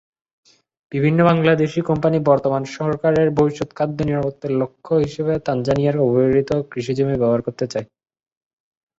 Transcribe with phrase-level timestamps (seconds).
[0.91, 7.65] বিভিন্ন বাংলাদেশি কোম্পানি বর্তমান সরকারের ভবিষ্যত খাদ্য নিরাপত্তার লক্ষ্য হিসেবে তানজানিয়ার অব্যবহৃত কৃষিজমি ব্যবহার করতে
[7.67, 7.87] চায়।